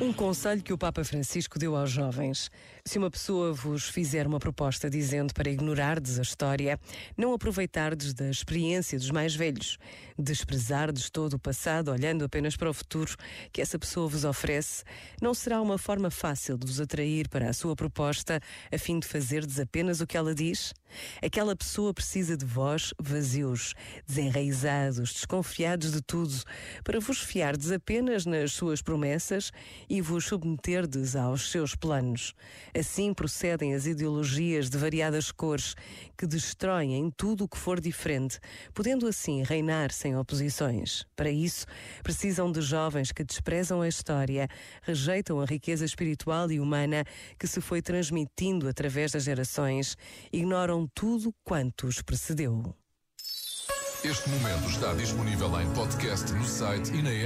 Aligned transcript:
Um 0.00 0.12
conselho 0.12 0.60
que 0.60 0.72
o 0.72 0.78
Papa 0.78 1.04
Francisco 1.04 1.56
deu 1.56 1.76
aos 1.76 1.90
jovens. 1.90 2.50
Se 2.84 2.98
uma 2.98 3.10
pessoa 3.10 3.52
vos 3.52 3.84
fizer 3.84 4.26
uma 4.26 4.40
proposta 4.40 4.90
dizendo 4.90 5.32
para 5.32 5.48
ignorardes 5.48 6.18
a 6.18 6.22
história, 6.22 6.78
não 7.16 7.32
aproveitardes 7.32 8.12
da 8.12 8.28
experiência 8.28 8.98
dos 8.98 9.10
mais 9.10 9.34
velhos, 9.34 9.78
desprezardes 10.18 11.08
todo 11.08 11.34
o 11.34 11.38
passado 11.38 11.92
olhando 11.92 12.24
apenas 12.24 12.56
para 12.56 12.68
o 12.68 12.74
futuro 12.74 13.14
que 13.52 13.62
essa 13.62 13.78
pessoa 13.78 14.08
vos 14.08 14.24
oferece, 14.24 14.82
não 15.22 15.32
será 15.32 15.62
uma 15.62 15.78
forma 15.78 16.10
fácil 16.10 16.58
de 16.58 16.66
vos 16.66 16.80
atrair 16.80 17.28
para 17.28 17.48
a 17.48 17.52
sua 17.52 17.76
proposta 17.76 18.40
a 18.70 18.78
fim 18.78 18.98
de 18.98 19.06
fazerdes 19.06 19.58
apenas 19.60 20.00
o 20.00 20.06
que 20.06 20.16
ela 20.16 20.34
diz? 20.34 20.74
Aquela 21.22 21.56
pessoa 21.56 21.94
precisa 21.94 22.36
de 22.36 22.44
vós 22.44 22.92
vazios, 23.00 23.74
desenraizados, 24.06 25.12
desconfiados 25.12 25.92
de 25.92 26.02
tudo, 26.02 26.34
para 26.82 27.00
vos 27.00 27.18
fiardes 27.18 27.70
apenas 27.70 28.26
nas 28.26 28.52
suas 28.52 28.82
promessas 28.82 29.50
e 29.88 30.00
vos 30.00 30.26
submeterdes 30.26 31.16
aos 31.16 31.50
seus 31.50 31.74
planos. 31.74 32.34
Assim 32.76 33.12
procedem 33.12 33.74
as 33.74 33.86
ideologias 33.86 34.70
de 34.70 34.78
variadas 34.78 35.30
cores 35.30 35.74
que 36.16 36.26
destroem 36.26 37.10
tudo 37.16 37.44
o 37.44 37.48
que 37.48 37.58
for 37.58 37.80
diferente, 37.80 38.38
podendo 38.72 39.06
assim 39.06 39.42
reinar 39.42 39.92
sem 39.92 40.16
oposições. 40.16 41.04
Para 41.16 41.30
isso, 41.30 41.66
precisam 42.02 42.50
de 42.50 42.60
jovens 42.60 43.12
que 43.12 43.24
desprezam 43.24 43.80
a 43.80 43.88
história, 43.88 44.48
rejeitam 44.82 45.40
a 45.40 45.44
riqueza 45.44 45.84
espiritual 45.84 46.50
e 46.50 46.60
humana 46.60 47.04
que 47.38 47.46
se 47.46 47.60
foi 47.60 47.80
transmitindo 47.80 48.68
através 48.68 49.12
das 49.12 49.24
gerações, 49.24 49.96
ignoram 50.32 50.88
tudo 50.94 51.34
quanto 51.44 51.86
os 51.86 52.00
precedeu. 52.02 52.74
Este 54.04 54.28
momento 54.28 54.68
está 54.68 54.92
disponível 54.92 55.48
em 55.58 55.70
podcast 55.72 56.30
no 56.34 56.44
site 56.44 56.92
e 56.92 57.00
na 57.00 57.10
app. 57.10 57.22